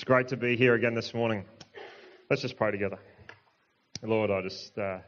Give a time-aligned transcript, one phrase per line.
[0.00, 1.44] It's great to be here again this morning.
[2.30, 2.98] Let's just pray together.
[4.02, 5.00] Lord, I just, uh,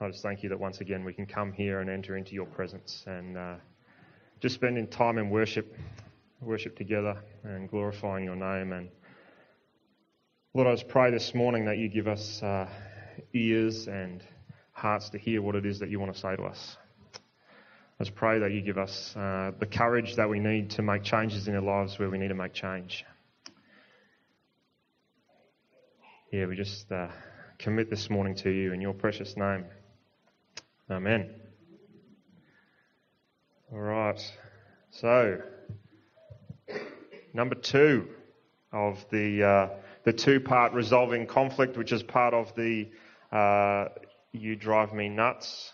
[0.00, 2.46] I just thank you that once again we can come here and enter into your
[2.46, 3.54] presence and uh,
[4.38, 5.76] just spending time in worship,
[6.40, 8.72] worship together and glorifying your name.
[8.72, 8.88] And
[10.54, 12.68] Lord, I just pray this morning that you give us uh,
[13.34, 14.22] ears and
[14.70, 16.76] hearts to hear what it is that you want to say to us.
[18.02, 21.46] Let's pray that you give us uh, the courage that we need to make changes
[21.46, 23.04] in our lives where we need to make change.
[26.32, 27.10] Yeah, we just uh,
[27.60, 29.66] commit this morning to you in your precious name.
[30.90, 31.30] Amen.
[33.72, 34.20] All right.
[34.90, 35.40] So,
[37.32, 38.08] number two
[38.72, 39.68] of the uh,
[40.02, 42.88] the two-part resolving conflict, which is part of the
[43.30, 43.90] uh,
[44.32, 45.72] "You Drive Me Nuts"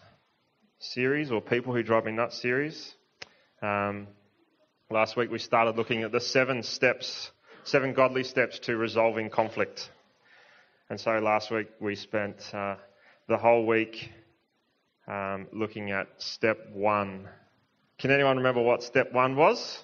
[0.81, 2.95] series or People Who Drive Me Nuts series.
[3.61, 4.07] Um,
[4.91, 7.33] last week we started looking at the seven steps,
[7.65, 9.91] seven godly steps to resolving conflict.
[10.89, 12.77] And so last week we spent uh,
[13.29, 14.13] the whole week
[15.09, 17.29] um, looking at step one.
[17.99, 19.83] Can anyone remember what step one was?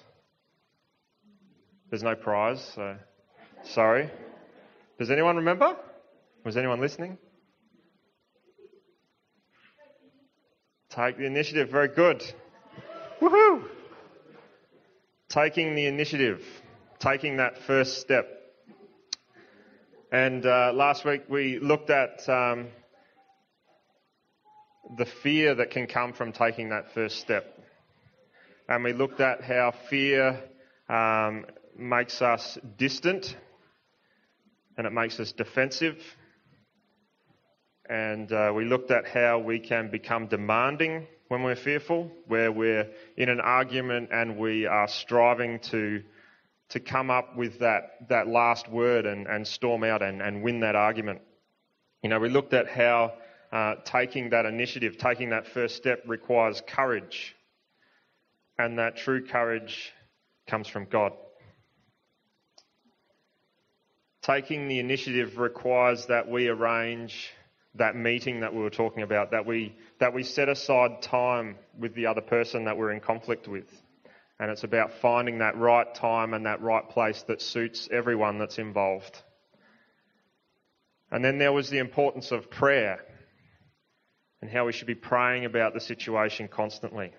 [1.89, 2.95] There's no prize, so
[3.63, 4.09] sorry.
[4.97, 5.75] Does anyone remember?
[6.45, 7.17] Was anyone listening?
[10.95, 11.69] Take the initiative.
[11.69, 12.23] Very good.
[13.21, 13.67] Woohoo!
[15.27, 16.41] Taking the initiative.
[16.99, 18.25] Taking that first step.
[20.09, 22.67] And uh, last week we looked at um,
[24.97, 27.59] the fear that can come from taking that first step.
[28.69, 30.41] And we looked at how fear
[30.87, 31.45] um,
[31.77, 33.35] makes us distant
[34.77, 35.97] and it makes us defensive
[37.89, 42.87] and uh, we looked at how we can become demanding when we're fearful, where we're
[43.17, 46.03] in an argument and we are striving to
[46.69, 50.61] to come up with that, that last word and, and storm out and, and win
[50.61, 51.21] that argument.
[52.01, 53.13] You know, we looked at how
[53.51, 57.35] uh, taking that initiative, taking that first step requires courage,
[58.57, 59.91] and that true courage
[60.47, 61.13] comes from God.
[64.23, 67.31] Taking the initiative requires that we arrange
[67.75, 71.93] that meeting that we were talking about, that we, that we set aside time with
[71.93, 73.67] the other person that we're in conflict with.
[74.39, 78.57] And it's about finding that right time and that right place that suits everyone that's
[78.57, 79.21] involved.
[81.11, 82.99] And then there was the importance of prayer
[84.41, 87.13] and how we should be praying about the situation constantly.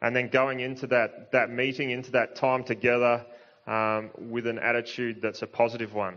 [0.00, 3.24] And then going into that, that meeting, into that time together
[3.66, 6.16] um, with an attitude that's a positive one.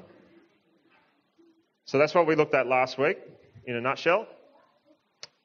[1.85, 3.19] So that's what we looked at last week
[3.66, 4.28] in a nutshell.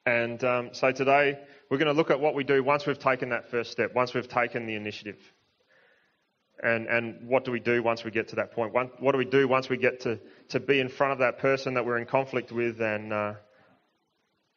[0.07, 1.37] And um, so today
[1.69, 4.15] we're going to look at what we do once we've taken that first step, once
[4.15, 5.19] we've taken the initiative.
[6.63, 8.73] And, and what do we do once we get to that point?
[8.73, 10.19] What do we do once we get to,
[10.49, 13.33] to be in front of that person that we're in conflict with and, uh,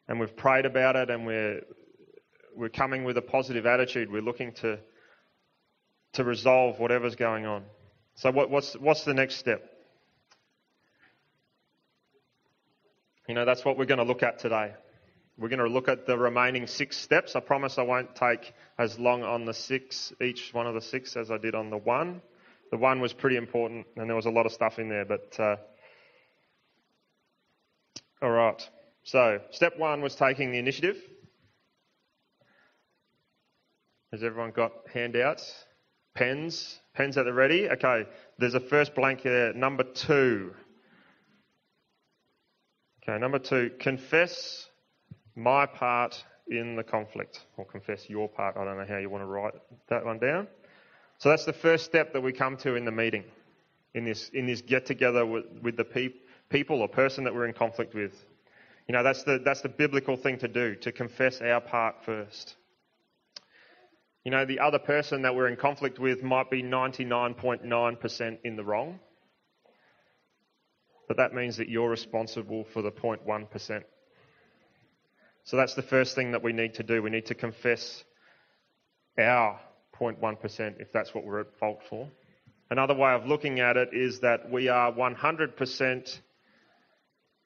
[0.07, 1.61] and we've prayed about it and we're,
[2.55, 4.11] we're coming with a positive attitude.
[4.11, 4.79] We're looking to,
[6.13, 7.63] to resolve whatever's going on.
[8.15, 9.69] So what, what's, what's the next step?
[13.27, 14.73] You know, that's what we're going to look at today.
[15.37, 17.35] We're going to look at the remaining six steps.
[17.35, 21.17] I promise I won't take as long on the six, each one of the six,
[21.17, 22.21] as I did on the one.
[22.71, 25.39] The one was pretty important, and there was a lot of stuff in there, but.
[25.39, 25.55] Uh,
[28.21, 28.69] all right.
[29.03, 30.97] So, step one was taking the initiative.
[34.11, 35.53] Has everyone got handouts?
[36.15, 36.79] Pens?
[36.93, 37.69] Pens at the ready?
[37.69, 38.05] Okay,
[38.39, 39.51] there's a first blank here.
[39.53, 40.53] Number two.
[43.07, 44.67] Okay, number two, confess
[45.35, 48.57] my part in the conflict, or confess your part.
[48.57, 49.53] I don't know how you want to write
[49.89, 50.47] that one down.
[51.19, 53.23] So that's the first step that we come to in the meeting,
[53.93, 56.15] in this in this get together with, with the pe-
[56.49, 58.13] people or person that we're in conflict with.
[58.87, 62.55] You know, that's the that's the biblical thing to do, to confess our part first.
[64.23, 68.63] You know, the other person that we're in conflict with might be 99.9% in the
[68.63, 68.99] wrong.
[71.07, 73.83] But that means that you're responsible for the 0.1%.
[75.43, 77.01] So that's the first thing that we need to do.
[77.01, 78.03] We need to confess
[79.17, 79.59] our
[79.99, 82.09] 0.1% if that's what we're at fault for.
[82.69, 86.19] Another way of looking at it is that we are 100%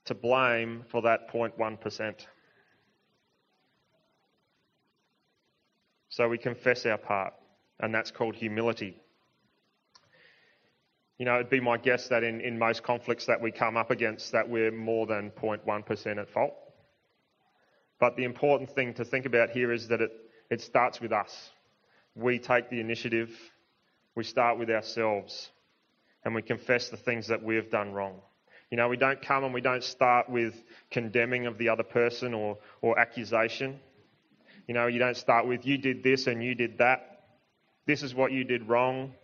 [0.06, 2.26] to blame for that 0.1%.
[6.08, 7.34] So we confess our part,
[7.80, 8.98] and that's called humility.
[11.20, 13.92] You know, it'd be my guess that in, in most conflicts that we come up
[13.92, 16.54] against that we're more than 0.1% at fault.
[18.00, 20.12] But the important thing to think about here is that it,
[20.50, 21.52] it starts with us.
[22.16, 23.30] We take the initiative.
[24.16, 25.52] We start with ourselves
[26.24, 28.22] and we confess the things that we've done wrong.
[28.72, 30.54] You know, we don't come and we don't start with
[30.90, 33.82] condemning of the other person or, or accusation.
[34.68, 37.24] You know, you don't start with, you did this and you did that.
[37.86, 39.16] This is what you did wrong.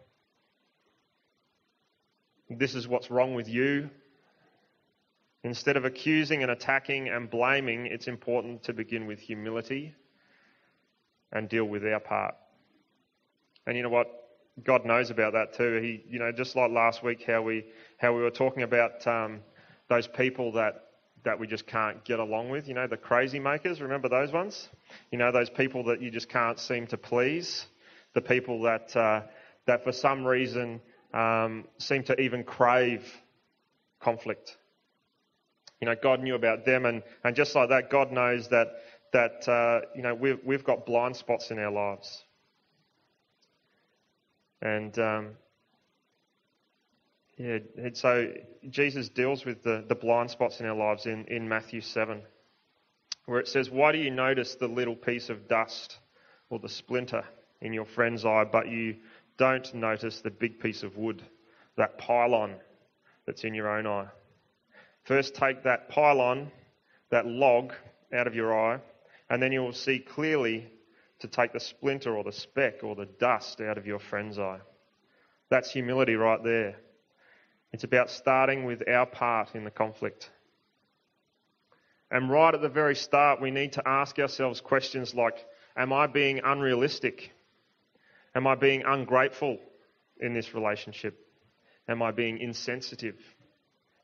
[2.50, 3.89] This is what's wrong with you.
[5.44, 9.94] Instead of accusing and attacking and blaming, it's important to begin with humility
[11.31, 12.36] and deal with our part.
[13.65, 14.07] And you know what?
[14.63, 15.80] God knows about that too.
[15.81, 17.65] He, you know, just like last week, how we
[17.97, 19.41] how we were talking about um,
[19.89, 20.83] those people that
[21.25, 22.68] that we just can't get along with.
[22.68, 23.81] You know, the crazy makers.
[23.81, 24.69] Remember those ones?
[25.12, 27.65] You know, those people that you just can't seem to please.
[28.13, 29.24] The people that uh,
[29.65, 30.80] that for some reason
[31.15, 33.03] um, seem to even crave
[34.00, 34.57] conflict.
[35.79, 38.67] You know, God knew about them, and, and just like that, God knows that
[39.13, 42.23] that uh, you know we've we've got blind spots in our lives.
[44.62, 45.29] And um,
[47.38, 48.33] yeah, and so
[48.69, 52.21] Jesus deals with the, the blind spots in our lives in, in Matthew 7,
[53.25, 55.97] where it says, Why do you notice the little piece of dust
[56.50, 57.23] or the splinter
[57.62, 58.95] in your friend's eye, but you
[59.38, 61.22] don't notice the big piece of wood,
[61.78, 62.56] that pylon
[63.26, 64.08] that's in your own eye?
[65.04, 66.52] First, take that pylon,
[67.12, 67.74] that log,
[68.14, 68.80] out of your eye,
[69.30, 70.68] and then you will see clearly
[71.20, 74.60] to take the splinter or the speck or the dust out of your friend's eye.
[75.50, 76.76] That's humility right there.
[77.72, 80.30] It's about starting with our part in the conflict.
[82.10, 85.46] And right at the very start, we need to ask ourselves questions like
[85.78, 87.32] Am I being unrealistic?
[88.36, 89.58] Am I being ungrateful
[90.20, 91.18] in this relationship?
[91.88, 93.16] Am I being insensitive?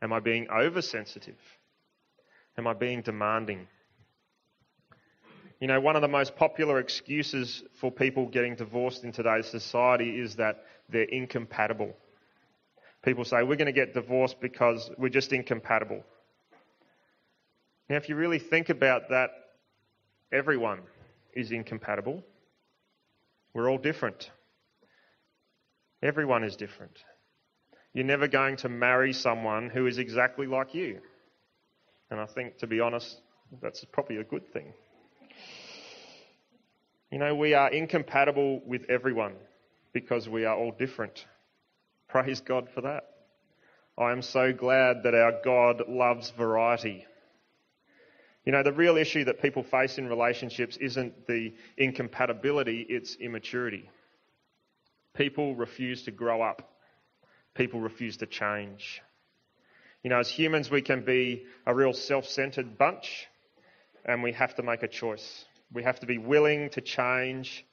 [0.02, 1.38] Am I being oversensitive?
[2.58, 3.68] Am I being demanding?
[5.60, 10.20] You know, one of the most popular excuses for people getting divorced in today's society
[10.20, 11.94] is that they're incompatible.
[13.04, 16.04] People say, we're going to get divorced because we're just incompatible.
[17.90, 19.32] Now, if you really think about that,
[20.32, 20.80] everyone
[21.34, 22.24] is incompatible.
[23.54, 24.32] We're all different.
[26.02, 26.98] Everyone is different.
[27.94, 31.00] You're never going to marry someone who is exactly like you.
[32.10, 33.20] And I think, to be honest,
[33.62, 34.74] that's probably a good thing.
[37.12, 39.36] You know, we are incompatible with everyone
[39.92, 41.26] because we are all different.
[42.08, 43.04] Praise God for that.
[43.98, 47.06] I am so glad that our God loves variety.
[48.46, 53.90] You know, the real issue that people face in relationships isn't the incompatibility, it's immaturity.
[55.14, 56.68] People refuse to grow up.
[57.54, 59.02] People refuse to change.
[60.04, 63.28] You know, as humans, we can be a real self centered bunch,
[64.06, 65.46] and we have to make a choice.
[65.72, 67.66] We have to be willing to change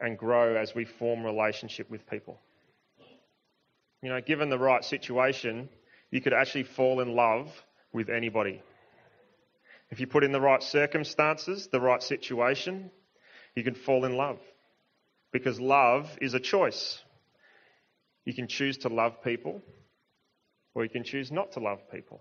[0.00, 2.38] and grow as we form relationship with people.
[4.02, 5.68] You know, given the right situation,
[6.10, 7.50] you could actually fall in love
[7.92, 8.62] with anybody.
[9.90, 12.90] If you put in the right circumstances, the right situation,
[13.54, 14.38] you can fall in love.
[15.32, 17.02] Because love is a choice.
[18.24, 19.62] You can choose to love people,
[20.74, 22.20] or you can choose not to love people.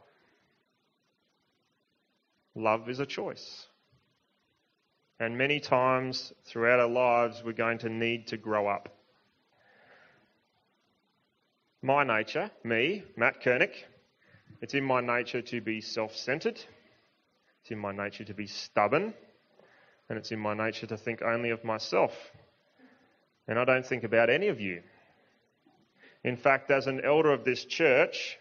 [2.54, 3.68] Love is a choice.
[5.20, 8.90] And many times throughout our lives, we're going to need to grow up.
[11.82, 13.74] My nature, me, Matt Kernick,
[14.62, 16.60] it's in my nature to be self centered,
[17.66, 19.12] it's in my nature to be stubborn,
[20.08, 22.12] and it's in my nature to think only of myself.
[23.48, 24.84] And I don't think about any of you.
[26.24, 28.38] In fact, as an elder of this church,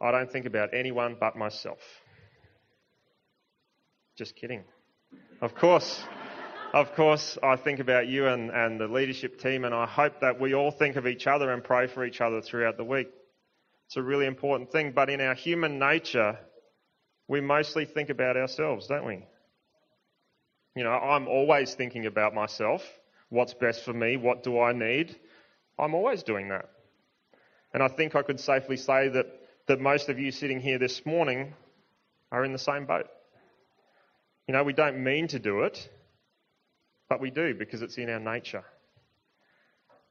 [0.00, 1.80] I don't think about anyone but myself.
[4.16, 4.62] Just kidding.
[5.40, 6.04] Of course,
[6.72, 10.38] of course, I think about you and, and the leadership team, and I hope that
[10.38, 13.08] we all think of each other and pray for each other throughout the week.
[13.86, 16.38] It's a really important thing, but in our human nature,
[17.28, 19.24] we mostly think about ourselves, don't we?
[20.74, 22.82] You know, I'm always thinking about myself.
[23.28, 24.16] What's best for me?
[24.16, 25.16] What do I need?
[25.78, 26.68] I'm always doing that.
[27.72, 29.26] And I think I could safely say that,
[29.66, 31.54] that most of you sitting here this morning
[32.30, 33.06] are in the same boat.
[34.46, 35.88] You know, we don't mean to do it,
[37.08, 38.64] but we do because it's in our nature.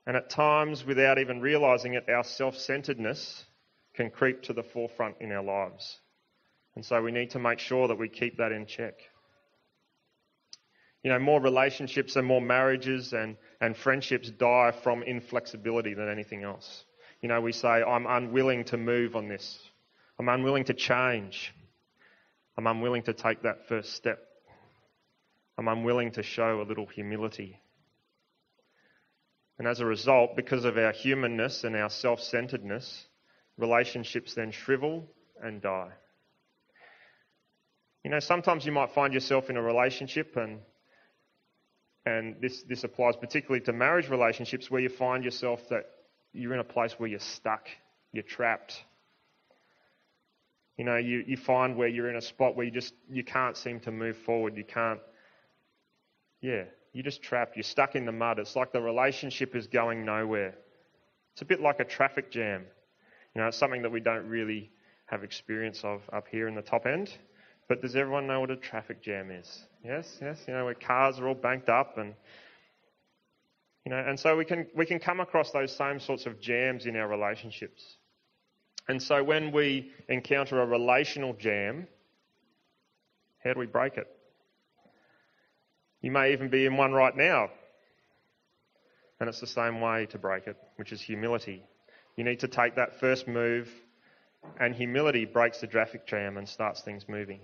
[0.05, 3.45] And at times, without even realizing it, our self centeredness
[3.95, 5.99] can creep to the forefront in our lives.
[6.75, 8.95] And so we need to make sure that we keep that in check.
[11.03, 16.43] You know, more relationships and more marriages and, and friendships die from inflexibility than anything
[16.43, 16.83] else.
[17.21, 19.59] You know, we say, I'm unwilling to move on this.
[20.19, 21.53] I'm unwilling to change.
[22.57, 24.19] I'm unwilling to take that first step.
[25.57, 27.59] I'm unwilling to show a little humility.
[29.57, 33.05] And as a result, because of our humanness and our self centeredness,
[33.57, 35.07] relationships then shrivel
[35.41, 35.91] and die.
[38.05, 40.59] You know, sometimes you might find yourself in a relationship, and,
[42.05, 45.87] and this, this applies particularly to marriage relationships, where you find yourself that
[46.31, 47.67] you're in a place where you're stuck,
[48.11, 48.75] you're trapped.
[50.77, 53.57] You know, you, you find where you're in a spot where you just you can't
[53.57, 54.55] seem to move forward.
[54.55, 54.99] You can't.
[56.41, 57.55] Yeah, you're just trapped.
[57.55, 58.37] You're stuck in the mud.
[58.37, 60.53] It's like the relationship is going nowhere.
[61.33, 62.65] It's a bit like a traffic jam.
[63.33, 64.69] You know, it's something that we don't really
[65.07, 67.09] have experience of up here in the top end.
[67.67, 69.65] But does everyone know what a traffic jam is?
[69.83, 70.37] Yes, yes.
[70.47, 72.13] You know, where cars are all banked up and
[73.85, 76.85] you know, and so we can we can come across those same sorts of jams
[76.85, 77.97] in our relationships.
[78.87, 81.87] And so when we encounter a relational jam,
[83.43, 84.07] how do we break it?
[86.01, 87.49] You may even be in one right now.
[89.19, 91.63] And it's the same way to break it, which is humility.
[92.15, 93.69] You need to take that first move,
[94.59, 97.39] and humility breaks the traffic jam and starts things moving.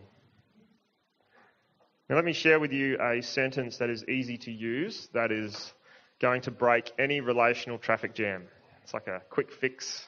[2.11, 5.73] Now, let me share with you a sentence that is easy to use that is
[6.19, 8.49] going to break any relational traffic jam.
[8.83, 10.05] It's like a quick fix.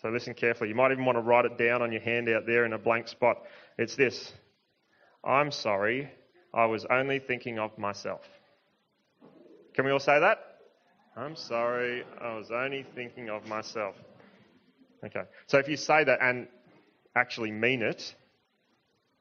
[0.00, 0.68] So listen carefully.
[0.68, 3.08] You might even want to write it down on your handout there in a blank
[3.08, 3.38] spot.
[3.76, 4.32] It's this
[5.24, 6.08] I'm sorry,
[6.54, 8.22] I was only thinking of myself.
[9.74, 10.38] Can we all say that?
[11.16, 13.96] I'm sorry, I was only thinking of myself.
[15.04, 15.24] Okay.
[15.48, 16.46] So if you say that and
[17.16, 18.14] actually mean it,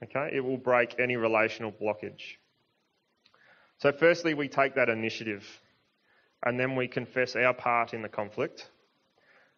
[0.04, 0.32] Okay?
[0.34, 2.38] It will break any relational blockage.
[3.80, 5.44] So, firstly, we take that initiative
[6.44, 8.70] and then we confess our part in the conflict.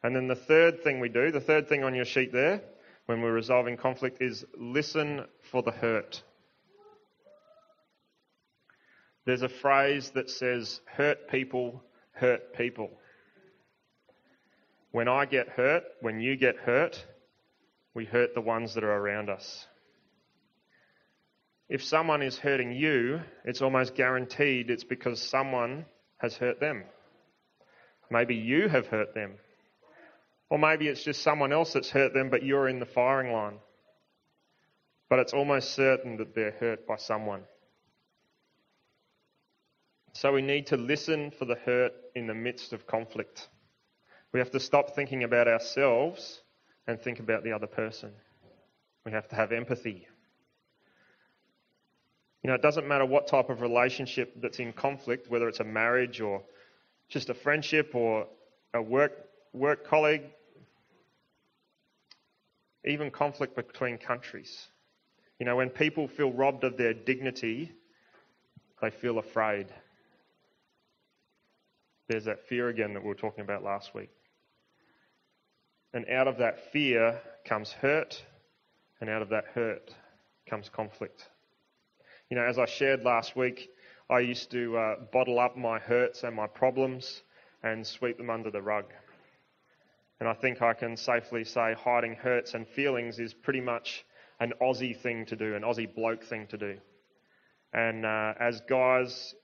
[0.03, 2.61] And then the third thing we do, the third thing on your sheet there,
[3.05, 6.21] when we're resolving conflict, is listen for the hurt.
[9.25, 11.81] There's a phrase that says, hurt people
[12.13, 12.91] hurt people.
[14.91, 17.03] When I get hurt, when you get hurt,
[17.93, 19.67] we hurt the ones that are around us
[21.69, 25.85] if someone is hurting you, it's almost guaranteed it's because someone
[26.17, 26.83] has hurt them.
[28.11, 29.35] Maybe you have hurt them.
[30.49, 33.57] Or maybe it's just someone else that's hurt them, but you're in the firing line.
[35.09, 37.41] But it's almost certain that they're hurt by someone.
[40.13, 43.47] So we need to listen for the hurt in the midst of conflict.
[44.31, 46.41] We have to stop thinking about ourselves
[46.87, 48.11] and think about the other person.
[49.05, 50.07] We have to have empathy.
[52.43, 55.63] You know, it doesn't matter what type of relationship that's in conflict, whether it's a
[55.63, 56.43] marriage or
[57.07, 58.27] just a friendship or
[58.73, 59.13] a work,
[59.53, 60.23] work colleague,
[62.85, 64.67] even conflict between countries.
[65.39, 67.71] You know, when people feel robbed of their dignity,
[68.81, 69.67] they feel afraid.
[72.09, 74.09] There's that fear again that we were talking about last week.
[75.93, 78.21] And out of that fear comes hurt,
[78.99, 79.95] and out of that hurt
[80.49, 81.29] comes conflict.
[82.29, 83.69] You know, as I shared last week,
[84.09, 87.21] I used to uh, bottle up my hurts and my problems
[87.61, 88.85] and sweep them under the rug.
[90.19, 94.05] And I think I can safely say hiding hurts and feelings is pretty much
[94.39, 96.77] an Aussie thing to do, an Aussie bloke thing to do.
[97.73, 99.35] And uh, as guys,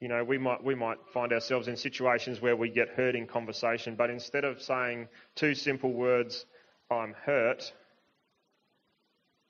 [0.00, 3.26] you know, we might we might find ourselves in situations where we get hurt in
[3.26, 6.44] conversation, but instead of saying two simple words,
[6.90, 7.72] "I'm hurt,"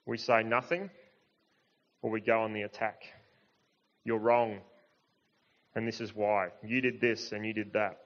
[0.06, 0.90] we say nothing
[2.02, 3.04] or we go on the attack.
[4.04, 4.60] You're wrong,
[5.74, 6.48] and this is why.
[6.64, 7.98] You did this and you did that.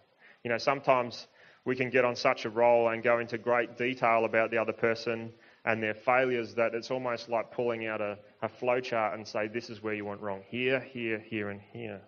[0.44, 1.26] You know, sometimes
[1.64, 4.72] we can get on such a roll and go into great detail about the other
[4.72, 5.32] person
[5.64, 9.68] and their failures that it's almost like pulling out a, a flowchart and say, this
[9.68, 10.42] is where you went wrong.
[10.48, 12.00] Here, here, here, and here.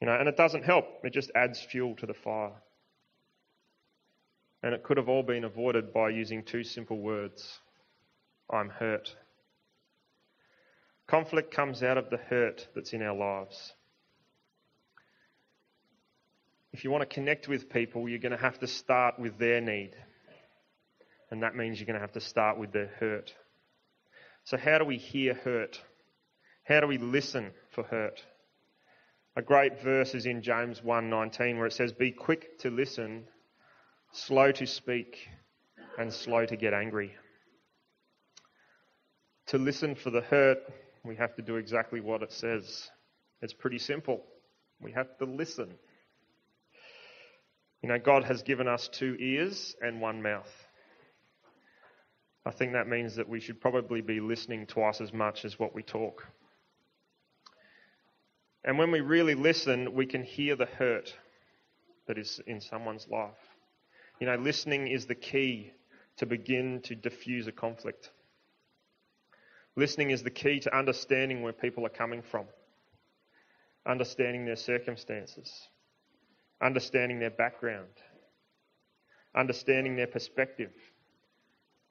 [0.00, 0.86] You know, and it doesn't help.
[1.02, 2.52] It just adds fuel to the fire.
[4.62, 7.60] And it could have all been avoided by using two simple words
[8.50, 9.14] I'm hurt.
[11.06, 13.74] Conflict comes out of the hurt that's in our lives.
[16.72, 19.60] If you want to connect with people, you're going to have to start with their
[19.60, 19.94] need.
[21.30, 23.32] And that means you're going to have to start with their hurt.
[24.44, 25.80] So, how do we hear hurt?
[26.64, 28.24] How do we listen for hurt?
[29.36, 33.26] A great verse is in James 1:19 where it says be quick to listen,
[34.12, 35.28] slow to speak,
[35.98, 37.14] and slow to get angry.
[39.46, 40.58] To listen for the hurt
[41.04, 42.90] we have to do exactly what it says.
[43.42, 44.24] It's pretty simple.
[44.80, 45.74] We have to listen.
[47.82, 50.50] You know, God has given us two ears and one mouth.
[52.46, 55.74] I think that means that we should probably be listening twice as much as what
[55.74, 56.26] we talk.
[58.64, 61.14] And when we really listen, we can hear the hurt
[62.06, 63.36] that is in someone's life.
[64.20, 65.72] You know, listening is the key
[66.16, 68.10] to begin to diffuse a conflict.
[69.76, 72.46] Listening is the key to understanding where people are coming from,
[73.86, 75.68] understanding their circumstances,
[76.62, 77.88] understanding their background,
[79.34, 80.72] understanding their perspective,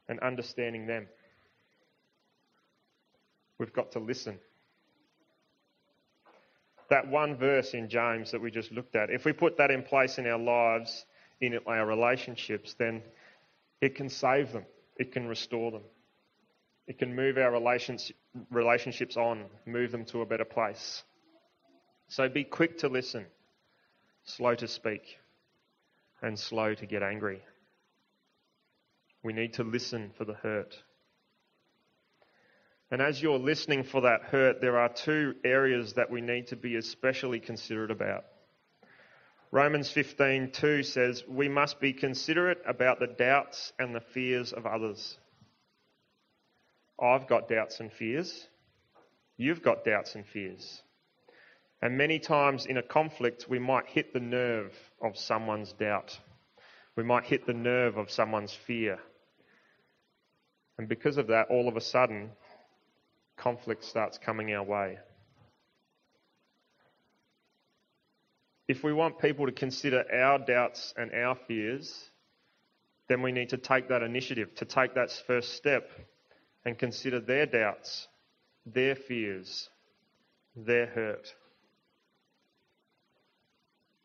[0.08, 1.08] and understanding them.
[3.60, 4.40] We've got to listen.
[6.90, 9.84] That one verse in James that we just looked at, if we put that in
[9.84, 11.06] place in our lives,
[11.42, 13.02] in our relationships, then
[13.82, 14.66] it can save them,
[14.98, 15.84] it can restore them,
[16.88, 17.52] it can move our
[18.52, 21.04] relationships on, move them to a better place.
[22.10, 23.26] So be quick to listen,
[24.24, 25.18] slow to speak,
[26.22, 27.42] and slow to get angry.
[29.24, 30.76] We need to listen for the hurt.
[32.92, 36.56] And as you're listening for that hurt, there are two areas that we need to
[36.56, 38.26] be especially considerate about.
[39.52, 45.18] Romans 15:2 says, "We must be considerate about the doubts and the fears of others."
[47.04, 48.48] I've got doubts and fears.
[49.36, 50.82] You've got doubts and fears.
[51.82, 56.18] And many times in a conflict, we might hit the nerve of someone's doubt.
[56.96, 59.00] We might hit the nerve of someone's fear.
[60.78, 62.32] And because of that, all of a sudden,
[63.36, 64.98] conflict starts coming our way.
[68.70, 72.10] If we want people to consider our doubts and our fears,
[73.10, 75.90] then we need to take that initiative, to take that first step
[76.66, 78.08] and consider their doubts,
[78.66, 79.70] their fears,
[80.56, 81.34] their hurt.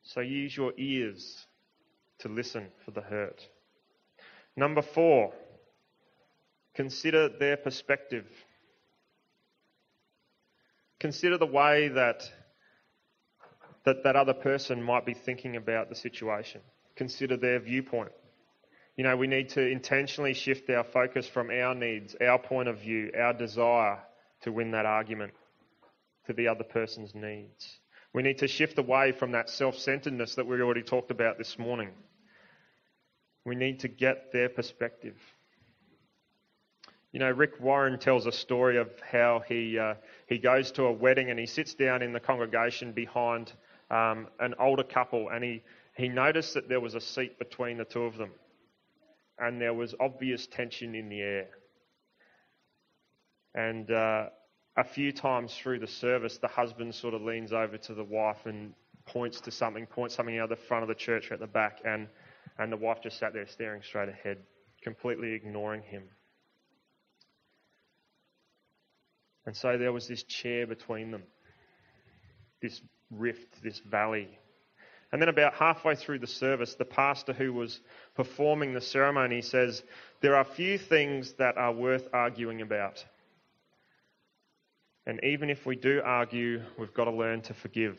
[0.03, 1.47] So use your ears
[2.21, 3.47] to listen for the hurt.
[4.57, 5.33] Number four,
[6.75, 8.27] consider their perspective.
[10.99, 12.29] Consider the way that,
[13.85, 16.61] that that other person might be thinking about the situation.
[16.97, 18.11] Consider their viewpoint.
[18.99, 22.81] You know, we need to intentionally shift our focus from our needs, our point of
[22.81, 24.01] view, our desire
[24.40, 25.35] to win that argument
[26.27, 27.79] to the other person's needs.
[28.12, 31.61] We need to shift away from that self centeredness that we already talked about this
[31.61, 31.90] morning.
[33.44, 35.14] We need to get their perspective.
[37.12, 39.94] You know, Rick Warren tells a story of how he, uh,
[40.27, 43.53] he goes to a wedding and he sits down in the congregation behind
[43.92, 45.62] um, an older couple and he,
[45.96, 48.33] he noticed that there was a seat between the two of them
[49.38, 51.48] and there was obvious tension in the air.
[53.55, 54.27] And uh,
[54.77, 58.46] a few times through the service, the husband sort of leans over to the wife
[58.46, 58.74] and
[59.07, 61.81] points to something, points something out the front of the church or at the back,
[61.85, 62.09] and,
[62.59, 64.38] and the wife just sat there staring straight ahead,
[64.83, 66.05] completely ignoring him.
[69.46, 71.22] And so there was this chair between them,
[72.61, 74.29] this rift, this valley.
[75.11, 77.81] And then, about halfway through the service, the pastor who was
[78.14, 79.83] performing the ceremony says,
[80.21, 83.05] There are few things that are worth arguing about.
[85.07, 87.99] And even if we do argue, we've got to learn to forgive.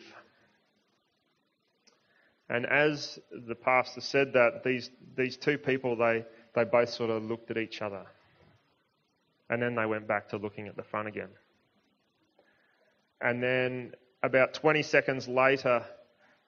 [2.48, 7.24] And as the pastor said that, these, these two people, they, they both sort of
[7.24, 8.06] looked at each other.
[9.50, 11.30] And then they went back to looking at the front again.
[13.20, 15.84] And then about 20 seconds later,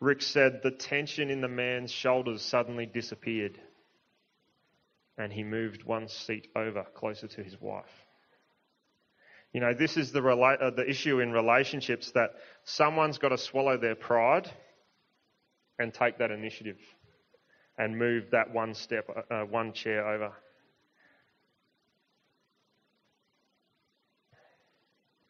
[0.01, 3.57] Rick said the tension in the man's shoulders suddenly disappeared.
[5.17, 7.91] And he moved one seat over closer to his wife.
[9.53, 12.31] You know, this is the, rela- uh, the issue in relationships that
[12.63, 14.49] someone's got to swallow their pride
[15.77, 16.79] and take that initiative
[17.77, 20.31] and move that one step, uh, one chair over.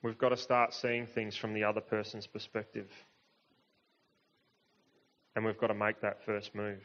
[0.01, 2.89] We've got to start seeing things from the other person's perspective.
[5.35, 6.81] And we've got to make that first move.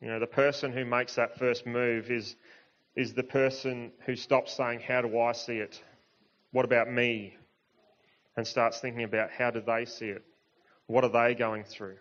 [0.00, 2.36] You know, the person who makes that first move is,
[2.96, 5.80] is the person who stops saying, How do I see it?
[6.52, 7.36] What about me?
[8.36, 10.24] And starts thinking about how do they see it?
[10.86, 11.96] What are they going through?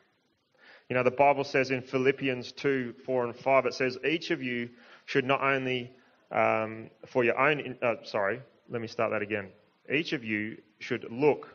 [0.89, 4.41] You know, the Bible says in Philippians 2 4 and 5, it says, Each of
[4.41, 4.69] you
[5.06, 5.91] should not only,
[6.32, 9.49] um, for your own, uh, sorry, let me start that again.
[9.91, 11.47] Each of you should look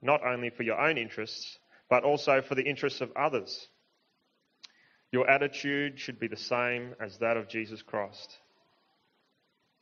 [0.00, 1.58] not only for your own interests,
[1.92, 3.68] but also for the interests of others.
[5.10, 8.38] Your attitude should be the same as that of Jesus Christ.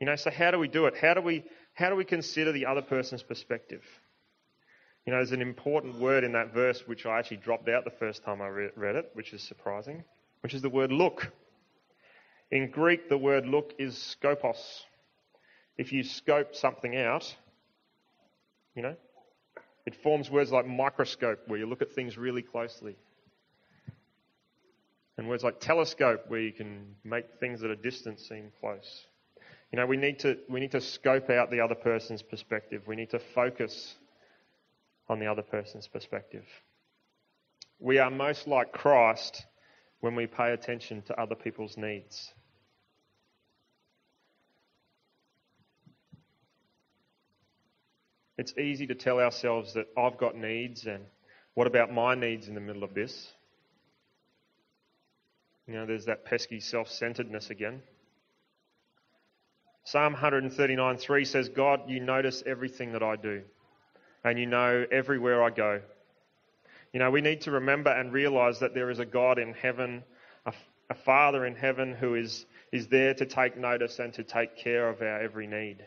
[0.00, 0.96] You know, so how do we do it?
[1.00, 3.84] How do we, how do we consider the other person's perspective?
[5.06, 7.92] You know, there's an important word in that verse which I actually dropped out the
[7.92, 10.02] first time I read it, which is surprising,
[10.40, 11.30] which is the word look.
[12.50, 14.56] In Greek, the word look is skopos
[15.78, 17.32] if you scope something out,
[18.74, 18.96] you know,
[19.90, 22.94] It forms words like microscope, where you look at things really closely.
[25.18, 29.06] And words like telescope, where you can make things at a distance seem close.
[29.72, 32.82] You know, we need to, we need to scope out the other person's perspective.
[32.86, 33.96] We need to focus
[35.08, 36.44] on the other person's perspective.
[37.80, 39.44] We are most like Christ
[39.98, 42.32] when we pay attention to other people's needs.
[48.40, 51.04] It's easy to tell ourselves that I've got needs and
[51.52, 53.30] what about my needs in the middle of this?
[55.66, 57.82] You know, there's that pesky self centeredness again.
[59.84, 63.42] Psalm 139:3 says, God, you notice everything that I do,
[64.24, 65.82] and you know everywhere I go.
[66.94, 70.02] You know, we need to remember and realize that there is a God in heaven,
[70.46, 70.54] a,
[70.88, 74.88] a Father in heaven who is, is there to take notice and to take care
[74.88, 75.84] of our every need.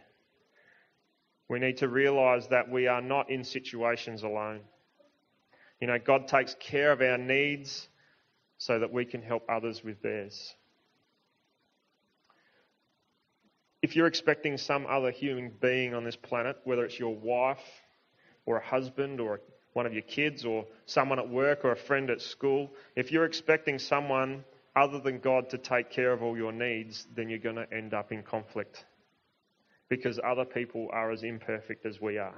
[1.49, 4.61] We need to realize that we are not in situations alone.
[5.79, 7.87] You know, God takes care of our needs
[8.57, 10.55] so that we can help others with theirs.
[13.81, 17.59] If you're expecting some other human being on this planet, whether it's your wife
[18.45, 19.41] or a husband or
[19.73, 23.25] one of your kids or someone at work or a friend at school, if you're
[23.25, 27.57] expecting someone other than God to take care of all your needs, then you're going
[27.57, 28.85] to end up in conflict.
[29.89, 32.35] Because other people are as imperfect as we are.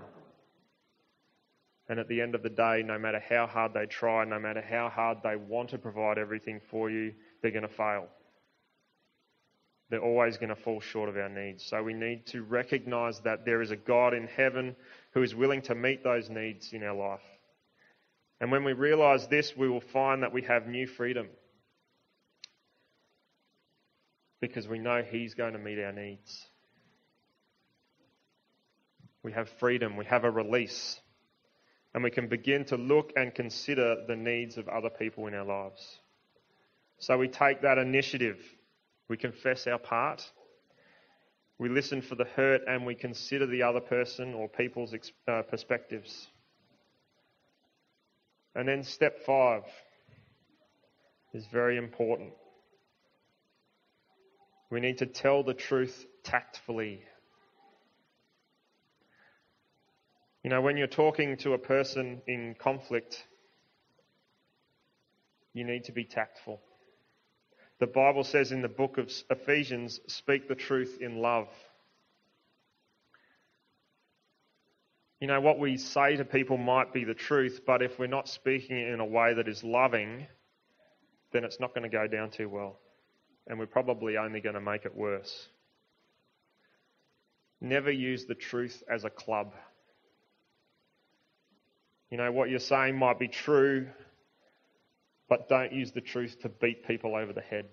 [1.88, 4.62] And at the end of the day, no matter how hard they try, no matter
[4.62, 8.08] how hard they want to provide everything for you, they're going to fail
[9.89, 11.63] they're always going to fall short of our needs.
[11.63, 14.75] So we need to recognize that there is a God in heaven
[15.13, 17.21] who is willing to meet those needs in our life.
[18.41, 21.27] And when we realize this, we will find that we have new freedom.
[24.41, 26.45] Because we know He's going to meet our needs.
[29.25, 31.01] We have freedom, we have a release,
[31.93, 35.43] and we can begin to look and consider the needs of other people in our
[35.43, 35.99] lives.
[36.99, 38.38] So we take that initiative
[39.07, 40.23] we confess our part.
[41.57, 44.93] We listen for the hurt and we consider the other person or people's
[45.27, 46.27] uh, perspectives.
[48.55, 49.63] And then step five
[51.33, 52.33] is very important.
[54.71, 57.03] We need to tell the truth tactfully.
[60.45, 63.25] You know, when you're talking to a person in conflict,
[65.55, 66.62] you need to be tactful.
[67.79, 71.47] The Bible says in the book of Ephesians, speak the truth in love.
[75.19, 78.29] You know, what we say to people might be the truth, but if we're not
[78.29, 80.27] speaking it in a way that is loving,
[81.31, 82.77] then it's not going to go down too well.
[83.47, 85.47] And we're probably only going to make it worse.
[87.62, 89.51] Never use the truth as a club.
[92.10, 93.88] You know, what you're saying might be true,
[95.28, 97.65] but don't use the truth to beat people over the head.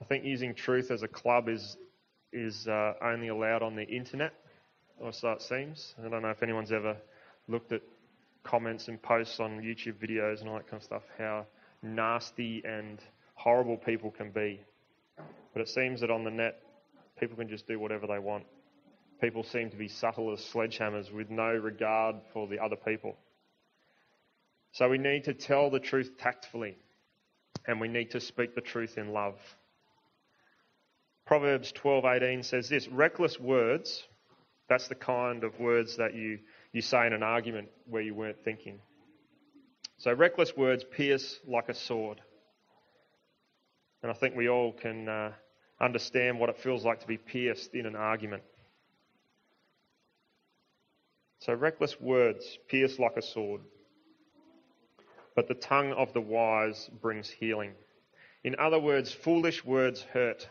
[0.00, 1.76] I think using truth as a club is
[2.32, 4.34] is uh, only allowed on the internet,
[4.98, 5.94] or so it seems.
[6.04, 6.96] I don't know if anyone's ever
[7.48, 7.82] looked at
[8.42, 11.46] comments and posts on YouTube videos and all that kind of stuff, how
[11.82, 12.98] nasty and
[13.34, 14.60] horrible people can be.
[15.52, 16.60] But it seems that on the net,
[17.18, 18.44] people can just do whatever they want.
[19.20, 23.16] People seem to be subtle as sledgehammers with no regard for the other people.
[24.72, 26.76] So we need to tell the truth tactfully,
[27.66, 29.38] and we need to speak the truth in love.
[31.26, 34.06] Proverbs 12:18 says this, reckless words,
[34.68, 36.40] that's the kind of words that you,
[36.72, 38.80] you say in an argument where you weren't thinking.
[39.98, 42.20] So reckless words pierce like a sword.
[44.02, 45.32] And I think we all can uh,
[45.80, 48.42] understand what it feels like to be pierced in an argument.
[51.44, 53.60] So reckless words pierce like a sword
[55.34, 57.72] but the tongue of the wise brings healing.
[58.44, 60.48] In other words, foolish words hurt,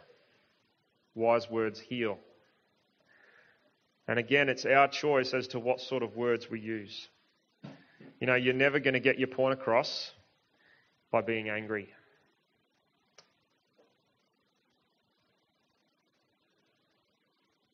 [1.15, 2.17] wise words heal.
[4.08, 7.08] And again, it's our choice as to what sort of words we use.
[8.19, 10.12] You know, you're never going to get your point across
[11.12, 11.89] by being angry.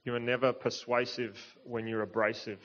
[0.05, 2.60] You are never persuasive when you're abrasive.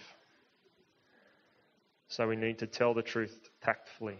[2.08, 4.18] So we need to tell the truth tactfully.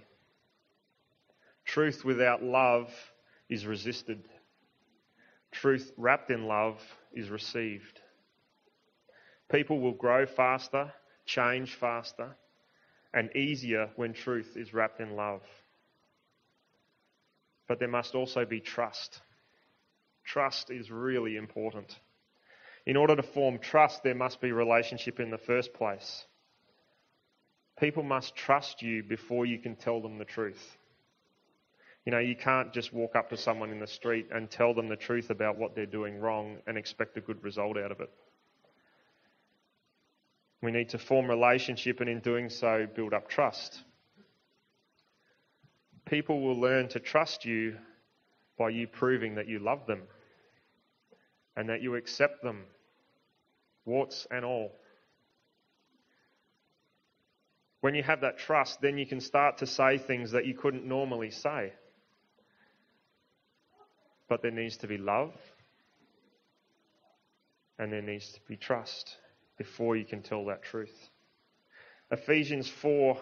[1.64, 2.92] Truth without love
[3.48, 4.24] is resisted.
[5.52, 6.80] Truth wrapped in love
[7.12, 8.00] is received.
[9.50, 10.92] People will grow faster,
[11.26, 12.34] change faster,
[13.12, 15.42] and easier when truth is wrapped in love.
[17.68, 19.20] But there must also be trust.
[20.24, 21.98] Trust is really important.
[22.86, 26.26] In order to form trust, there must be relationship in the first place.
[27.78, 30.76] People must trust you before you can tell them the truth.
[32.04, 34.88] You know, you can't just walk up to someone in the street and tell them
[34.88, 38.10] the truth about what they're doing wrong and expect a good result out of it.
[40.62, 43.80] We need to form a relationship and in doing so build up trust.
[46.04, 47.76] People will learn to trust you
[48.58, 50.02] by you proving that you love them
[51.56, 52.64] and that you accept them,
[53.84, 54.72] warts and all.
[57.84, 60.86] When you have that trust, then you can start to say things that you couldn't
[60.86, 61.70] normally say.
[64.26, 65.34] But there needs to be love
[67.78, 69.18] and there needs to be trust
[69.58, 70.96] before you can tell that truth.
[72.10, 73.18] Ephesians 4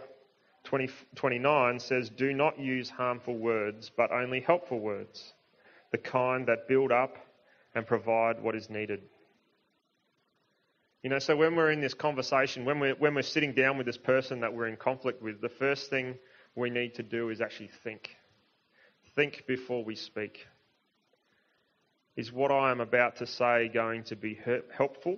[0.62, 5.32] 20, 29 says, Do not use harmful words, but only helpful words,
[5.90, 7.16] the kind that build up
[7.74, 9.02] and provide what is needed.
[11.02, 13.86] You know, so when we're in this conversation, when we're, when we're sitting down with
[13.86, 16.16] this person that we're in conflict with, the first thing
[16.54, 18.16] we need to do is actually think.
[19.16, 20.46] Think before we speak.
[22.16, 24.38] Is what I am about to say going to be
[24.76, 25.16] helpful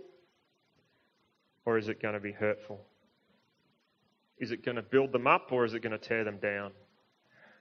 [1.66, 2.80] or is it going to be hurtful?
[4.38, 6.72] Is it going to build them up or is it going to tear them down?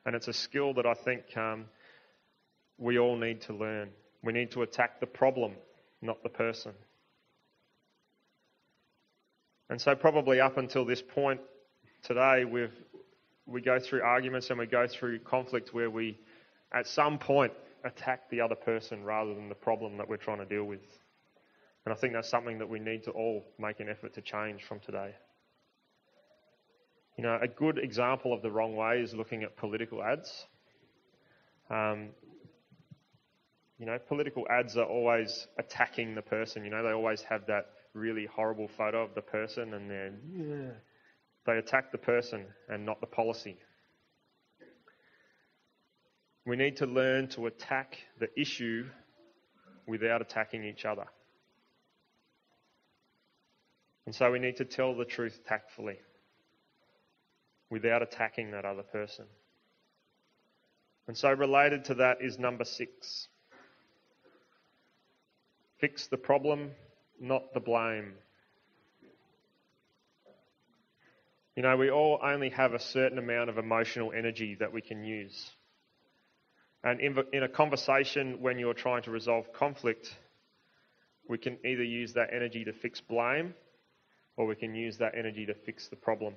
[0.05, 1.65] And it's a skill that I think um,
[2.77, 3.89] we all need to learn.
[4.23, 5.53] We need to attack the problem,
[6.01, 6.73] not the person.
[9.69, 11.39] And so, probably up until this point
[12.03, 12.73] today, we've,
[13.45, 16.19] we go through arguments and we go through conflict where we,
[16.73, 20.45] at some point, attack the other person rather than the problem that we're trying to
[20.45, 20.81] deal with.
[21.85, 24.63] And I think that's something that we need to all make an effort to change
[24.63, 25.13] from today.
[27.17, 30.47] You know, a good example of the wrong way is looking at political ads.
[31.69, 32.09] Um,
[33.83, 36.63] you know, political ads are always attacking the person.
[36.63, 40.71] You know, they always have that really horrible photo of the person and then yeah,
[41.45, 43.57] they attack the person and not the policy.
[46.45, 48.85] We need to learn to attack the issue
[49.85, 51.07] without attacking each other.
[54.05, 55.97] And so we need to tell the truth tactfully
[57.69, 59.25] without attacking that other person.
[61.09, 63.27] And so, related to that is number six
[65.83, 66.71] fix the problem,
[67.19, 68.13] not the blame.
[71.57, 75.03] You know, we all only have a certain amount of emotional energy that we can
[75.03, 75.51] use.
[76.85, 80.15] And in, a conversation, when you're trying to resolve conflict,
[81.27, 83.53] we can either use that energy to fix blame
[84.37, 86.33] or we can use that energy to fix the problem.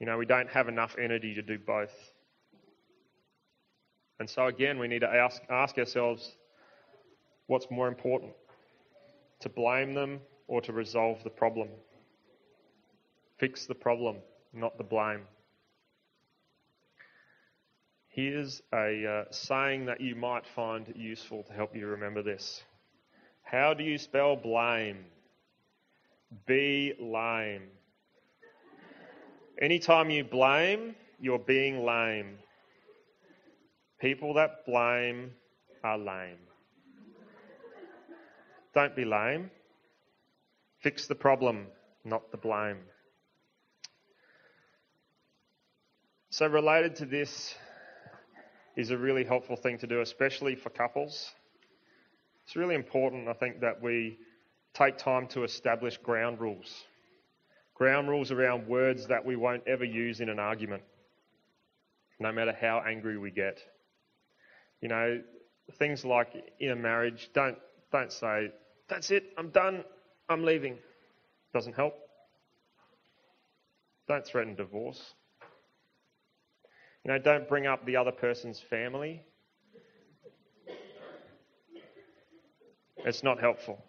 [0.00, 1.94] You know, we don't have enough energy to do both.
[4.18, 6.36] And so, again, we need to ask, ask ourselves
[7.46, 8.32] what's more important
[9.40, 11.68] to blame them or to resolve the problem?
[13.38, 14.16] Fix the problem,
[14.52, 15.22] not the blame.
[18.08, 22.62] Here's a uh, saying that you might find useful to help you remember this.
[23.42, 25.04] How do you spell blame?
[26.46, 27.64] Be lame.
[29.60, 32.38] Anytime you blame, you're being lame.
[34.00, 35.32] People that blame
[35.82, 36.38] are lame.
[38.74, 39.50] Don't be lame.
[40.82, 41.66] Fix the problem,
[42.04, 42.78] not the blame.
[46.30, 47.54] So, related to this
[48.76, 51.30] is a really helpful thing to do, especially for couples.
[52.44, 54.18] It's really important, I think, that we
[54.74, 56.84] take time to establish ground rules.
[57.74, 60.82] Ground rules around words that we won't ever use in an argument,
[62.18, 63.60] no matter how angry we get.
[64.80, 65.22] You know,
[65.78, 67.58] things like in a marriage, don't,
[67.92, 68.50] don't say,
[68.88, 69.84] that's it, I'm done,
[70.28, 70.78] I'm leaving.
[71.52, 71.94] Doesn't help.
[74.08, 75.14] Don't threaten divorce.
[77.04, 79.22] You know, don't bring up the other person's family.
[83.04, 83.84] It's not helpful.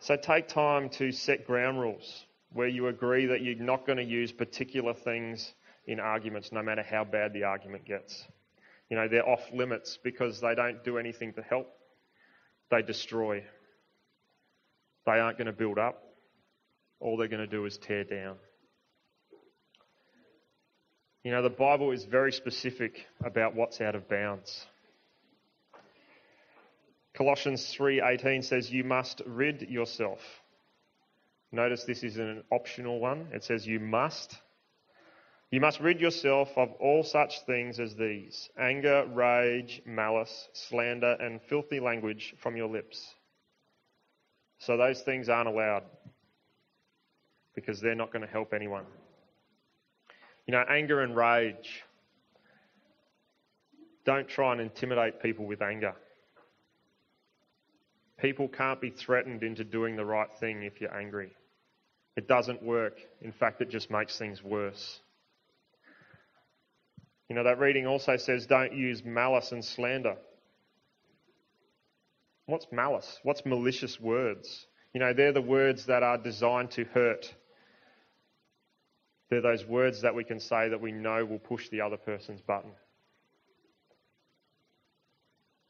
[0.00, 4.04] So take time to set ground rules where you agree that you're not going to
[4.04, 5.52] use particular things
[5.86, 8.24] in arguments, no matter how bad the argument gets.
[8.88, 11.68] You know, they're off limits because they don't do anything to help,
[12.70, 13.44] they destroy.
[15.06, 16.02] They aren't going to build up.
[17.00, 18.36] All they're going to do is tear down.
[21.24, 24.66] You know, the Bible is very specific about what's out of bounds.
[27.14, 30.20] Colossians 3:18 says you must rid yourself.
[31.52, 33.28] Notice this is an optional one.
[33.32, 34.34] It says you must
[35.50, 41.40] You must rid yourself of all such things as these anger, rage, malice, slander, and
[41.42, 43.14] filthy language from your lips.
[44.58, 45.82] So those things aren't allowed
[47.54, 48.84] because they're not going to help anyone.
[50.46, 51.82] You know, anger and rage.
[54.04, 55.94] Don't try and intimidate people with anger.
[58.18, 61.32] People can't be threatened into doing the right thing if you're angry.
[62.16, 62.98] It doesn't work.
[63.20, 65.00] In fact, it just makes things worse.
[67.30, 70.16] You know, that reading also says don't use malice and slander.
[72.46, 73.20] What's malice?
[73.22, 74.66] What's malicious words?
[74.92, 77.32] You know, they're the words that are designed to hurt.
[79.28, 82.40] They're those words that we can say that we know will push the other person's
[82.40, 82.72] button.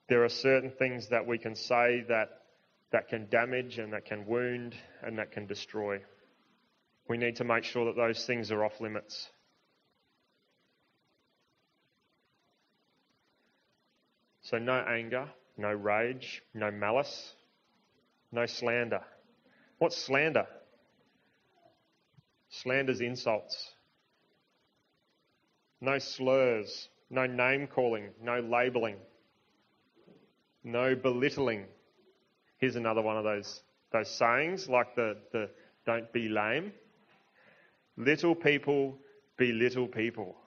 [0.09, 2.41] There are certain things that we can say that,
[2.91, 6.01] that can damage and that can wound and that can destroy.
[7.07, 9.29] We need to make sure that those things are off limits.
[14.51, 17.35] So, no anger, no rage, no malice,
[18.33, 18.99] no slander.
[19.79, 20.47] What's slander?
[22.49, 23.71] Slander's insults.
[25.81, 28.97] No slurs, no name calling, no labelling,
[30.65, 31.67] no belittling.
[32.59, 35.49] Here's another one of those, those sayings, like the, the
[35.87, 36.73] don't be lame.
[37.97, 38.99] Little people
[39.39, 40.40] be little people.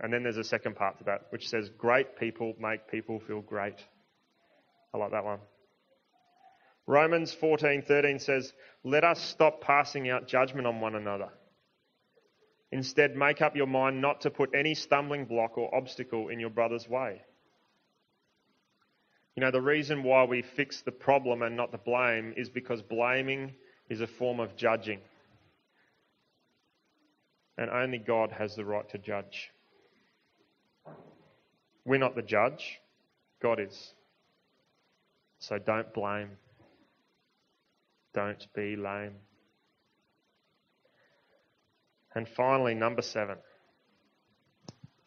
[0.00, 3.42] And then there's a second part to that, which says, Great people make people feel
[3.42, 3.76] great.
[4.94, 5.40] I like that one.
[6.86, 11.30] Romans 14:13 says, "Let us stop passing out judgment on one another.
[12.72, 16.50] Instead, make up your mind not to put any stumbling block or obstacle in your
[16.50, 17.22] brother's way."
[19.36, 22.82] You know, the reason why we fix the problem and not the blame is because
[22.82, 23.54] blaming
[23.88, 25.00] is a form of judging.
[27.56, 29.52] And only God has the right to judge.
[31.84, 32.80] We're not the judge,
[33.42, 33.94] God is.
[35.38, 36.30] So don't blame.
[38.12, 39.14] Don't be lame.
[42.14, 43.36] And finally, number seven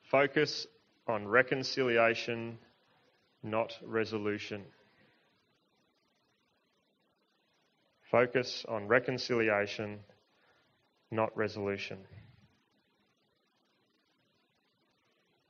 [0.09, 0.67] focus
[1.07, 2.59] on reconciliation,
[3.41, 4.61] not resolution.
[8.11, 9.99] Focus on reconciliation,
[11.09, 11.97] not resolution.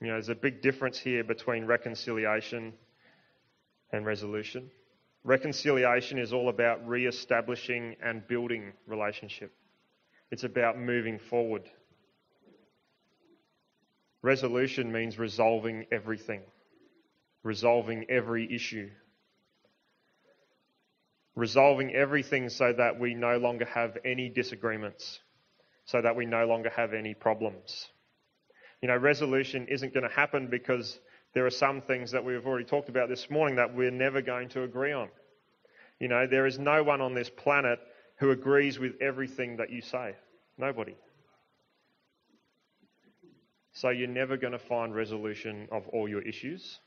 [0.03, 2.73] You know, there's a big difference here between reconciliation
[3.93, 4.69] and resolution.
[5.23, 9.53] Reconciliation is all about re establishing and building relationship,
[10.29, 11.69] it's about moving forward.
[14.21, 16.41] Resolution means resolving everything,
[17.43, 18.89] resolving every issue,
[21.33, 25.21] resolving everything so that we no longer have any disagreements,
[25.85, 27.87] so that we no longer have any problems.
[28.83, 30.99] You know, resolution isn't going to happen because
[31.33, 34.49] there are some things that we've already talked about this morning that we're never going
[34.49, 35.07] to agree on.
[36.01, 37.79] You know, there is no one on this planet
[38.17, 40.15] who agrees with everything that you say.
[40.57, 40.97] Nobody.
[43.71, 46.81] So you're never going to find resolution of all your issues.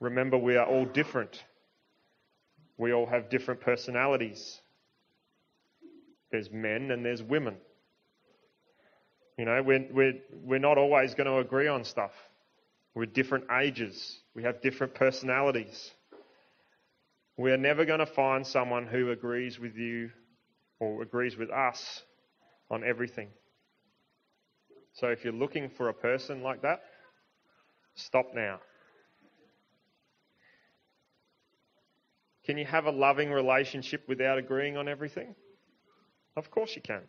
[0.00, 1.44] Remember, we are all different.
[2.78, 4.58] We all have different personalities.
[6.30, 7.56] There's men and there's women.
[9.38, 12.12] You know, we're, we're, we're not always going to agree on stuff.
[12.94, 14.18] We're different ages.
[14.34, 15.90] We have different personalities.
[17.36, 20.10] We are never going to find someone who agrees with you
[20.80, 22.02] or agrees with us
[22.70, 23.28] on everything.
[24.94, 26.80] So if you're looking for a person like that,
[27.94, 28.60] stop now.
[32.46, 35.34] Can you have a loving relationship without agreeing on everything?
[36.36, 37.02] Of course you can.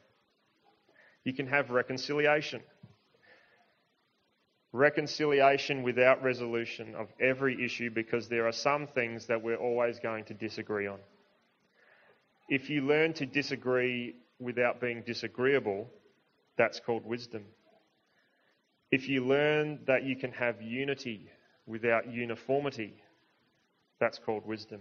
[1.27, 2.61] You can have reconciliation
[4.71, 10.23] reconciliation without resolution of every issue because there are some things that we're always going
[10.23, 10.99] to disagree on.
[12.47, 15.89] If you learn to disagree without being disagreeable,
[16.57, 17.43] that's called wisdom.
[18.89, 21.29] If you learn that you can have unity
[21.65, 22.93] without uniformity,
[23.99, 24.79] that's called wisdom.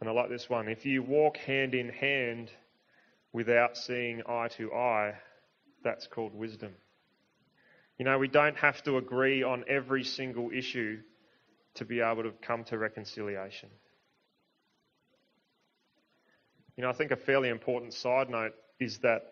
[0.00, 0.68] And I like this one.
[0.68, 2.50] If you walk hand in hand
[3.32, 5.14] without seeing eye to eye,
[5.84, 6.72] that's called wisdom.
[7.98, 10.98] You know, we don't have to agree on every single issue
[11.74, 13.68] to be able to come to reconciliation.
[16.76, 19.22] You know, I think a fairly important side note is that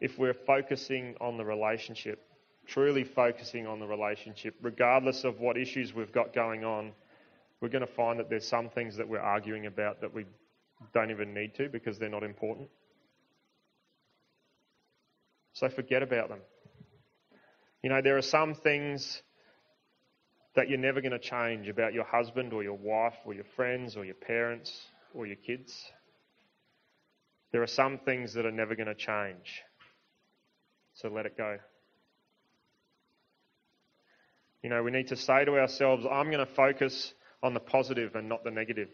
[0.00, 2.24] if we're focusing on the relationship,
[2.66, 6.92] truly focusing on the relationship, regardless of what issues we've got going on,
[7.60, 10.24] we're going to find that there's some things that we're arguing about that we
[10.94, 12.68] don't even need to because they're not important.
[15.58, 16.38] So forget about them.
[17.82, 19.22] You know, there are some things
[20.54, 23.96] that you're never going to change about your husband or your wife or your friends
[23.96, 24.72] or your parents
[25.14, 25.76] or your kids.
[27.50, 29.64] There are some things that are never going to change.
[30.94, 31.56] So let it go.
[34.62, 38.14] You know, we need to say to ourselves, I'm going to focus on the positive
[38.14, 38.90] and not the negative.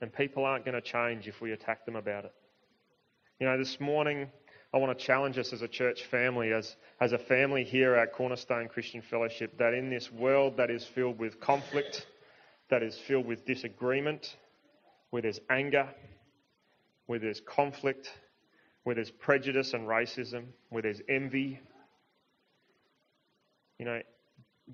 [0.00, 2.32] And people aren't going to change if we attack them about it.
[3.40, 4.28] You know, this morning
[4.74, 8.12] I want to challenge us as a church family, as, as a family here at
[8.12, 12.06] Cornerstone Christian Fellowship, that in this world that is filled with conflict,
[12.70, 14.36] that is filled with disagreement,
[15.10, 15.88] where there's anger,
[17.06, 18.08] where there's conflict,
[18.84, 21.60] where there's prejudice and racism, where there's envy.
[23.78, 24.00] You know,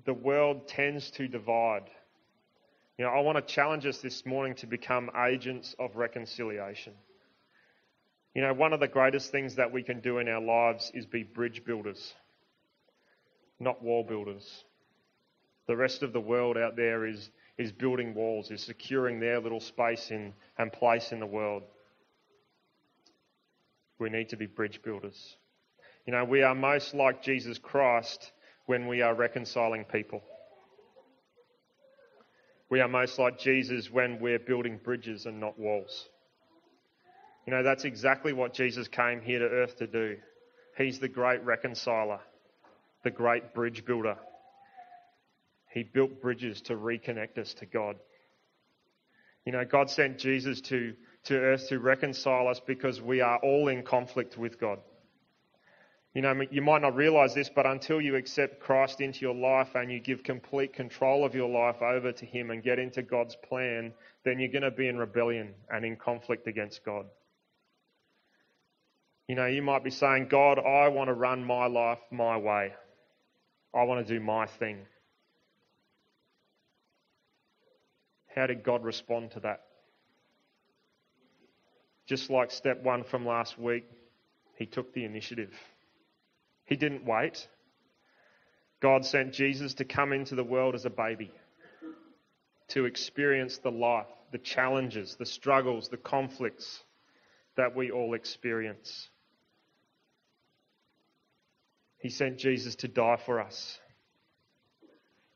[0.05, 1.89] the world tends to divide.
[2.97, 6.93] You know, I want to challenge us this morning to become agents of reconciliation.
[8.35, 11.05] You know, one of the greatest things that we can do in our lives is
[11.05, 12.13] be bridge builders,
[13.59, 14.63] not wall builders.
[15.67, 19.59] The rest of the world out there is, is building walls, is securing their little
[19.59, 21.63] space in, and place in the world.
[23.97, 25.37] We need to be bridge builders.
[26.05, 28.31] You know, we are most like Jesus Christ
[28.65, 30.21] when we are reconciling people.
[32.69, 36.07] We are most like Jesus when we're building bridges and not walls.
[37.49, 40.17] You know, that's exactly what Jesus came here to earth to do.
[40.77, 42.19] He's the great reconciler,
[43.03, 44.17] the great bridge builder.
[45.73, 47.95] He built bridges to reconnect us to God.
[49.47, 50.93] You know, God sent Jesus to
[51.23, 54.77] to earth to reconcile us because we are all in conflict with God.
[56.13, 59.73] You know, you might not realize this, but until you accept Christ into your life
[59.73, 63.35] and you give complete control of your life over to Him and get into God's
[63.37, 63.91] plan,
[64.23, 67.07] then you're going to be in rebellion and in conflict against God.
[69.29, 72.73] You know, you might be saying, God, I want to run my life my way.
[73.75, 74.79] I want to do my thing.
[78.35, 79.61] How did God respond to that?
[82.07, 83.85] Just like step one from last week,
[84.55, 85.53] he took the initiative.
[86.65, 87.47] He didn't wait.
[88.81, 91.31] God sent Jesus to come into the world as a baby,
[92.69, 96.83] to experience the life, the challenges, the struggles, the conflicts
[97.57, 99.07] that we all experience.
[101.99, 103.79] He sent Jesus to die for us.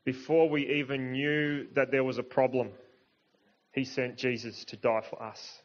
[0.04, 2.70] Before we even knew that there was a problem,
[3.72, 5.62] He sent Jesus to die for us.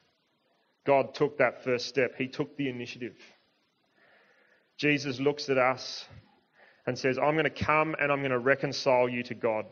[0.85, 3.15] God took that first step, He took the initiative.
[4.77, 6.05] Jesus looks at us
[6.85, 9.65] and says, I'm going to come and I'm going to reconcile you to God.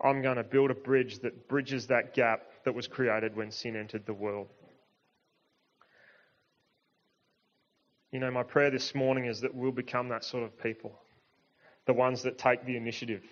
[0.00, 3.76] I'm going to build a bridge that bridges that gap that was created when sin
[3.76, 4.48] entered the world.
[8.12, 10.92] You know, my prayer this morning is that we'll become that sort of people.
[11.86, 13.24] The ones that take the initiative.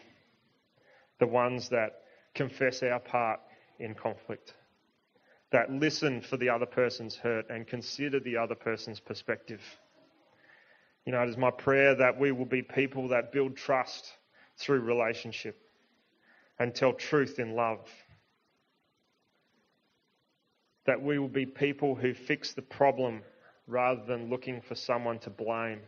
[1.19, 2.01] The ones that
[2.35, 3.41] confess our part
[3.79, 4.55] in conflict
[5.53, 9.61] that listen for the other person's hurt and consider the other person's perspective.
[11.05, 14.13] You know, it is my prayer that we will be people that build trust
[14.59, 15.61] through relationship
[16.59, 17.81] and tell truth in love.
[20.87, 23.23] That we will be people who fix the problem
[23.71, 25.81] rather than looking for someone to blame.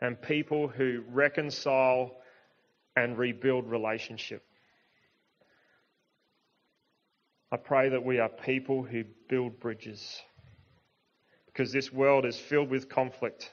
[0.00, 2.16] And people who reconcile
[2.94, 4.42] and rebuild relationship.
[7.50, 10.20] I pray that we are people who build bridges.
[11.46, 13.50] Because this world is filled with conflict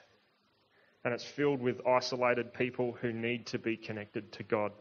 [1.04, 4.72] and it's filled with isolated people who need to be connected to God.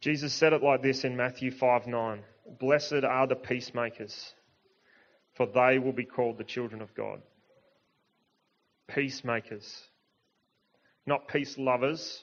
[0.00, 2.22] Jesus said it like this in Matthew 5 9
[2.58, 4.34] Blessed are the peacemakers,
[5.40, 7.22] for they will be called the children of God.
[8.88, 9.84] Peacemakers.
[11.06, 12.22] Not peace lovers,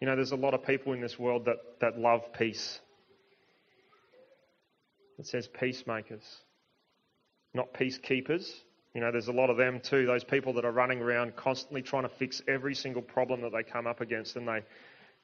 [0.00, 2.78] you know, there's a lot of people in this world that, that love peace.
[5.18, 6.22] It says peacemakers,
[7.54, 8.48] not peacekeepers.
[8.94, 11.82] You know, there's a lot of them too, those people that are running around constantly
[11.82, 14.62] trying to fix every single problem that they come up against and they,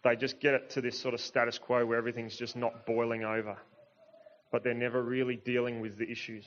[0.03, 3.23] they just get it to this sort of status quo where everything's just not boiling
[3.23, 3.57] over.
[4.51, 6.45] But they're never really dealing with the issues.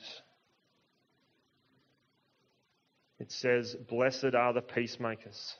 [3.18, 5.56] It says, Blessed are the peacemakers.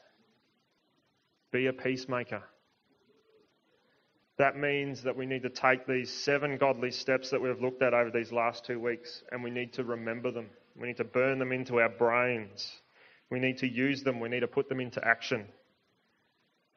[1.50, 2.42] Be a peacemaker.
[4.38, 7.92] That means that we need to take these seven godly steps that we've looked at
[7.92, 10.48] over these last two weeks and we need to remember them.
[10.76, 12.70] We need to burn them into our brains.
[13.30, 14.20] We need to use them.
[14.20, 15.48] We need to put them into action.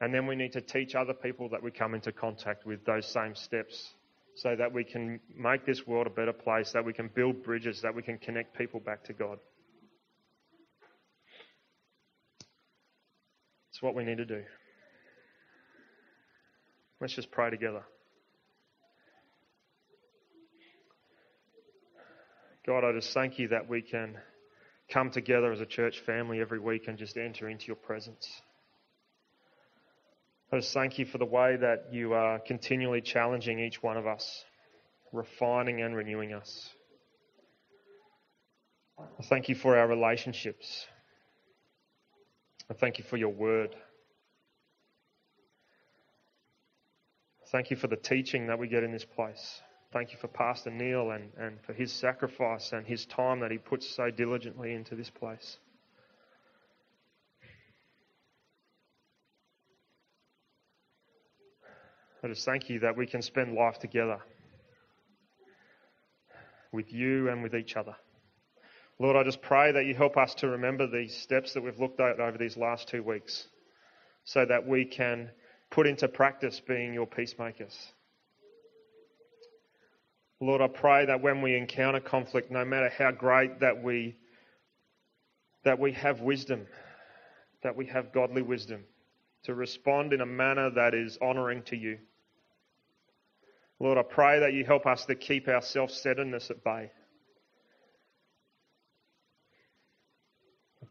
[0.00, 3.06] And then we need to teach other people that we come into contact with those
[3.06, 3.94] same steps
[4.34, 7.82] so that we can make this world a better place, that we can build bridges,
[7.82, 9.38] that we can connect people back to God.
[13.82, 14.44] What we need to do.
[17.00, 17.82] Let's just pray together.
[22.64, 24.16] God, I just thank you that we can
[24.88, 28.28] come together as a church family every week and just enter into your presence.
[30.52, 34.06] I just thank you for the way that you are continually challenging each one of
[34.06, 34.44] us,
[35.12, 36.70] refining and renewing us.
[38.96, 40.86] I thank you for our relationships.
[42.72, 43.76] I thank you for your word.
[47.50, 49.60] Thank you for the teaching that we get in this place.
[49.92, 53.58] Thank you for Pastor Neil and, and for his sacrifice and his time that he
[53.58, 55.58] puts so diligently into this place.
[62.24, 64.16] I just thank you that we can spend life together
[66.72, 67.96] with you and with each other.
[69.02, 71.98] Lord, I just pray that you help us to remember these steps that we've looked
[71.98, 73.48] at over these last two weeks
[74.22, 75.28] so that we can
[75.70, 77.76] put into practice being your peacemakers.
[80.38, 84.14] Lord, I pray that when we encounter conflict, no matter how great that we
[85.64, 86.68] that we have wisdom,
[87.64, 88.84] that we have godly wisdom
[89.42, 91.98] to respond in a manner that is honouring to you.
[93.80, 96.92] Lord, I pray that you help us to keep our self-centeredness at bay.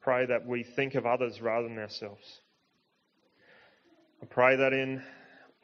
[0.02, 2.42] Pray that we think of others rather than ourselves.
[4.22, 5.02] I pray that in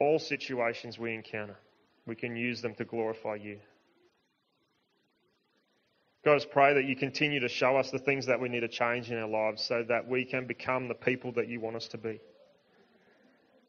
[0.00, 1.56] all situations we encounter,
[2.06, 3.58] we can use them to glorify you.
[6.24, 8.68] God, I pray that you continue to show us the things that we need to
[8.68, 11.88] change in our lives so that we can become the people that you want us
[11.88, 12.20] to be.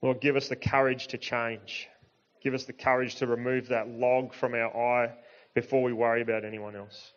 [0.01, 1.88] Lord, give us the courage to change.
[2.41, 5.13] Give us the courage to remove that log from our eye
[5.53, 7.11] before we worry about anyone else.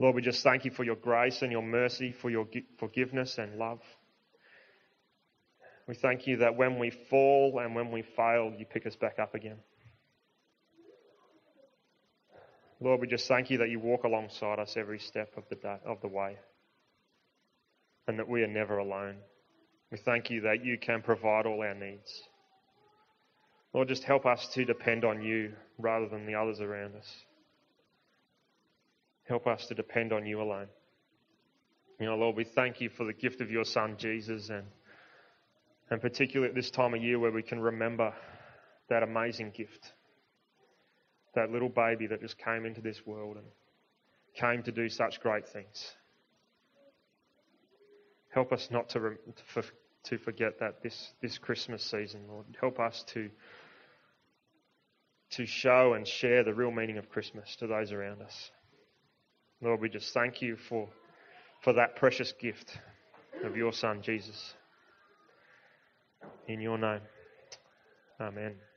[0.00, 2.48] Lord, we just thank you for your grace and your mercy, for your
[2.78, 3.80] forgiveness and love.
[5.86, 9.18] We thank you that when we fall and when we fail, you pick us back
[9.18, 9.58] up again.
[12.80, 15.76] Lord, we just thank you that you walk alongside us every step of the, day,
[15.84, 16.38] of the way
[18.08, 19.16] and that we are never alone.
[19.92, 22.22] We thank you that you can provide all our needs.
[23.74, 27.06] Lord, just help us to depend on you rather than the others around us.
[29.30, 30.66] Help us to depend on you alone.
[32.00, 34.64] You know, Lord, we thank you for the gift of your Son, Jesus, and
[35.88, 38.12] and particularly at this time of year where we can remember
[38.88, 39.92] that amazing gift.
[41.36, 43.46] That little baby that just came into this world and
[44.34, 45.92] came to do such great things.
[48.30, 49.16] Help us not to,
[50.06, 52.46] to forget that this, this Christmas season, Lord.
[52.60, 53.30] Help us to,
[55.36, 58.50] to show and share the real meaning of Christmas to those around us.
[59.62, 60.88] Lord, we just thank you for,
[61.62, 62.78] for that precious gift
[63.44, 64.54] of your Son, Jesus.
[66.48, 67.00] In your name.
[68.20, 68.69] Amen.